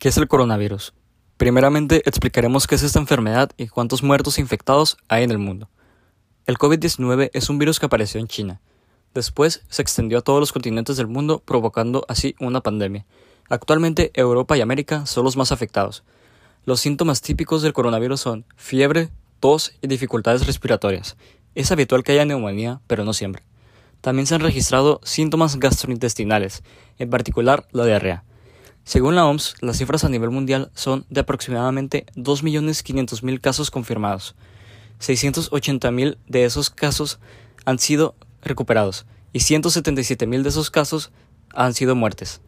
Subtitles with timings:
[0.00, 0.94] ¿Qué es el coronavirus?
[1.36, 5.68] Primeramente explicaremos qué es esta enfermedad y cuántos muertos infectados hay en el mundo.
[6.46, 8.62] El COVID-19 es un virus que apareció en China.
[9.12, 13.04] Después se extendió a todos los continentes del mundo, provocando así una pandemia.
[13.50, 16.02] Actualmente Europa y América son los más afectados.
[16.64, 21.18] Los síntomas típicos del coronavirus son fiebre, tos y dificultades respiratorias.
[21.54, 23.42] Es habitual que haya neumonía, pero no siempre.
[24.00, 26.62] También se han registrado síntomas gastrointestinales,
[26.98, 28.24] en particular la diarrea.
[28.84, 34.34] Según la OMS, las cifras a nivel mundial son de aproximadamente 2.500.000 casos confirmados.
[35.00, 37.20] 680.000 de esos casos
[37.64, 41.12] han sido recuperados y 177.000 de esos casos
[41.54, 42.40] han sido muertes.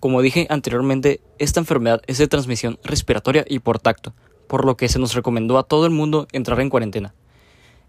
[0.00, 4.14] Como dije anteriormente, esta enfermedad es de transmisión respiratoria y por tacto,
[4.46, 7.14] por lo que se nos recomendó a todo el mundo entrar en cuarentena.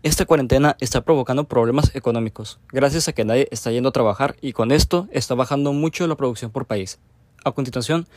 [0.03, 4.53] Esta cuarentena está provocando problemas económicos, gracias a que nadie está yendo a trabajar y
[4.53, 6.99] con esto está bajando mucho la producción por país.
[7.43, 8.07] A continuación,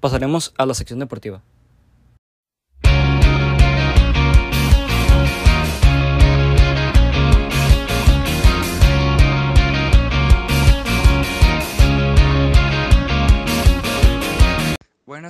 [0.00, 1.42] pasaremos a la sección deportiva.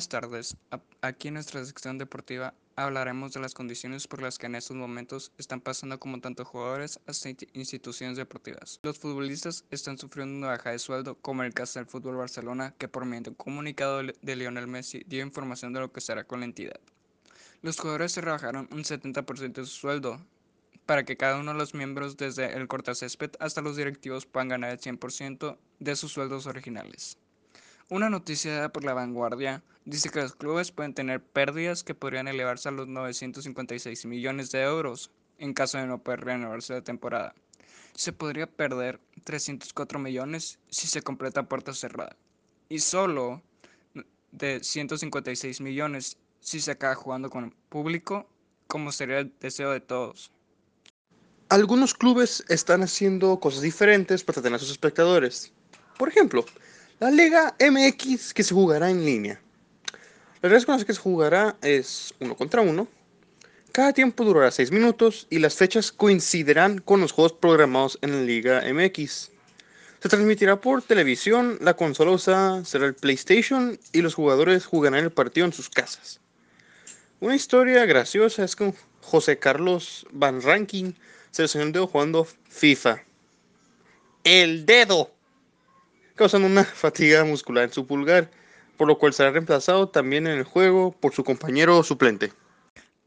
[0.01, 0.57] Buenas tardes.
[1.03, 5.31] Aquí en nuestra sección deportiva hablaremos de las condiciones por las que en estos momentos
[5.37, 8.81] están pasando como tanto jugadores hasta instituciones deportivas.
[8.83, 12.89] Los futbolistas están sufriendo una baja de sueldo, como el caso del Fútbol Barcelona, que
[12.89, 16.47] por medio un comunicado de Lionel Messi dio información de lo que será con la
[16.47, 16.81] entidad.
[17.61, 20.19] Los jugadores se rebajaron un 70% de su sueldo
[20.87, 24.71] para que cada uno de los miembros, desde el cortacésped hasta los directivos, puedan ganar
[24.71, 27.19] el 100% de sus sueldos originales.
[27.91, 32.69] Una noticia por la vanguardia dice que los clubes pueden tener pérdidas que podrían elevarse
[32.69, 37.35] a los 956 millones de euros en caso de no poder renovarse la temporada.
[37.97, 42.15] Se podría perder 304 millones si se completa puerta cerrada
[42.69, 43.43] y solo
[44.31, 48.29] de 156 millones si se acaba jugando con público,
[48.69, 50.31] como sería el deseo de todos.
[51.49, 55.53] Algunos clubes están haciendo cosas diferentes para tener a sus espectadores.
[55.99, 56.45] Por ejemplo,
[57.01, 59.41] la Liga MX que se jugará en línea.
[60.43, 62.89] Las reglas con las que se jugará es uno contra uno.
[63.73, 68.23] Cada tiempo durará 6 minutos y las fechas coincidirán con los juegos programados en la
[68.23, 69.31] Liga MX.
[70.03, 75.11] Se transmitirá por televisión, la consola usada será el PlayStation y los jugadores jugarán el
[75.11, 76.21] partido en sus casas.
[77.21, 80.93] Una historia graciosa es que José Carlos Van Ranking
[81.31, 83.03] se lesionó el dedo jugando FIFA.
[84.23, 85.15] ¡El dedo!
[86.21, 88.31] Causando una fatiga muscular en su pulgar,
[88.77, 92.35] por lo cual será reemplazado también en el juego por su compañero suplente.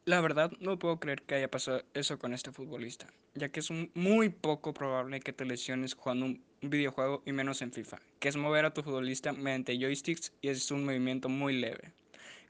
[0.06, 3.70] La verdad, no puedo creer que haya pasado eso con este futbolista, ya que es
[3.94, 8.36] muy poco probable que te lesiones jugando un videojuego y menos en FIFA, que es
[8.36, 11.94] mover a tu futbolista mediante joysticks y es un movimiento muy leve.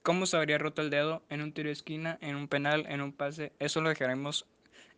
[0.01, 1.23] ¿Cómo se habría roto el dedo?
[1.29, 3.51] En un tiro de esquina, en un penal, en un pase.
[3.59, 4.45] Eso lo dejaremos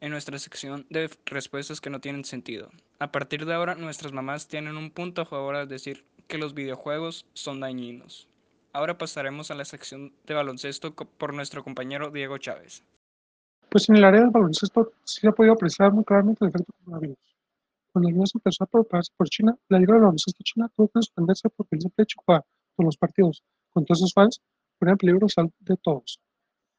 [0.05, 2.69] en nuestra sección de respuestas que no tienen sentido.
[2.99, 6.53] A partir de ahora, nuestras mamás tienen un punto a favor al decir que los
[6.53, 8.27] videojuegos son dañinos.
[8.71, 12.83] Ahora pasaremos a la sección de baloncesto por nuestro compañero Diego Chávez.
[13.69, 17.17] Pues en el área del baloncesto sí ha podido apreciar muy claramente el efecto coronavirus.
[17.91, 20.99] Cuando el virus empezó a propagarse por China, la Liga del Baloncesto China tuvo que
[20.99, 22.45] suspenderse porque el simple hecho de jugar
[22.75, 23.41] con los partidos
[23.73, 24.39] con todos sus fans
[24.77, 25.25] ponía en peligro
[25.61, 26.19] de todos.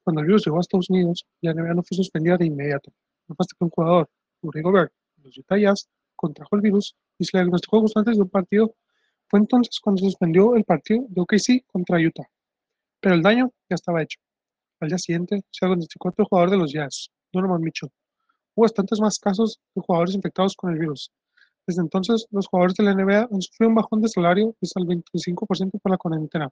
[0.05, 2.93] Cuando el virus llegó a Estados Unidos, la NBA no fue suspendida de inmediato.
[3.27, 4.09] No basta que un jugador,
[4.41, 4.91] Rudy Gobert,
[5.23, 8.75] los Utah Jazz, contrajo el virus y se le diagnosticó justo antes de un partido.
[9.27, 12.27] Fue entonces cuando suspendió el partido de OKC contra Utah.
[12.99, 14.19] Pero el daño ya estaba hecho.
[14.79, 17.89] Al día siguiente se diagnosticó otro jugador de los Jazz, Donovan Mitchell.
[18.55, 21.11] Hubo bastantes más casos de jugadores infectados con el virus.
[21.67, 24.79] Desde entonces, los jugadores de la NBA han sufrido un bajón de salario de hasta
[24.79, 26.49] el 25% por la cuarentena.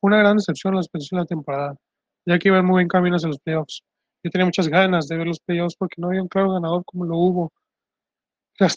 [0.00, 1.76] Fue una gran decepción la suspensión de la temporada,
[2.24, 3.82] ya que iban muy bien camino hacia los playoffs.
[4.22, 7.04] Yo tenía muchas ganas de ver los playoffs porque no había un claro ganador como
[7.04, 7.52] lo hubo
[8.60, 8.76] las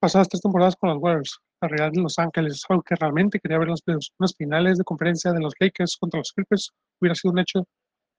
[0.00, 1.38] pasadas tres temporadas con los Warriors.
[1.60, 4.10] La realidad de Los Ángeles es algo que realmente quería ver los playoffs.
[4.18, 7.64] Unas finales de conferencia de los Lakers contra los Clippers hubiera sido un hecho,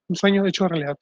[0.08, 0.96] un sueño hecho realidad.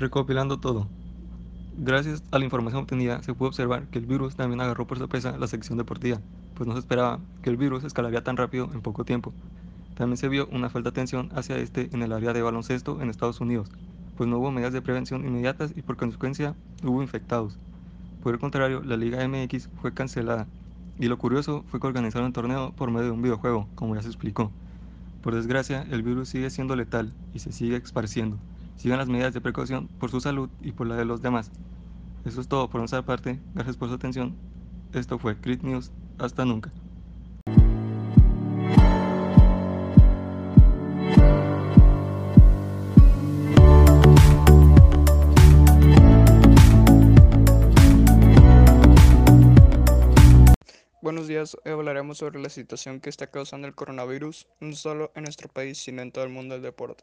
[0.00, 0.88] Recopilando todo.
[1.76, 5.36] Gracias a la información obtenida, se pudo observar que el virus también agarró por sorpresa
[5.36, 6.22] la sección deportiva,
[6.54, 9.34] pues no se esperaba que el virus escalaría tan rápido en poco tiempo.
[9.96, 13.10] También se vio una falta de atención hacia este en el área de baloncesto en
[13.10, 13.68] Estados Unidos,
[14.16, 17.58] pues no hubo medidas de prevención inmediatas y por consecuencia hubo infectados.
[18.22, 20.46] Por el contrario, la Liga MX fue cancelada,
[20.98, 24.00] y lo curioso fue que organizaron un torneo por medio de un videojuego, como ya
[24.00, 24.50] se explicó.
[25.20, 28.38] Por desgracia, el virus sigue siendo letal y se sigue esparciendo.
[28.76, 31.50] Sigan las medidas de precaución por su salud y por la de los demás.
[32.24, 33.40] Eso es todo por nuestra parte.
[33.54, 34.36] Gracias por su atención.
[34.92, 35.90] Esto fue Crit News.
[36.18, 36.70] Hasta nunca.
[51.02, 55.24] Buenos días, hoy hablaremos sobre la situación que está causando el coronavirus, no solo en
[55.24, 57.02] nuestro país, sino en todo el mundo del deporte.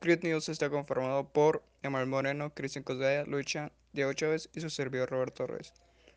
[0.00, 5.10] Crit News está conformado por Emanuel Moreno, Cristian Cosdaya, Lucha, Diego Chávez y su servidor
[5.10, 5.74] Roberto Torres.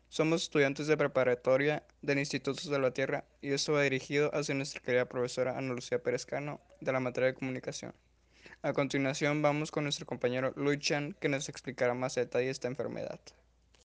[0.08, 4.80] Somos estudiantes de preparatoria del Instituto de la Tierra y esto va dirigido hacia nuestra
[4.80, 7.92] querida profesora Ana Lucía Pérez Cano de la materia de comunicación.
[8.62, 13.20] A continuación vamos con nuestro compañero Luis Chan que nos explicará más detalle esta enfermedad.